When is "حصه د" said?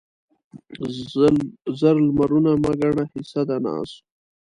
3.11-3.49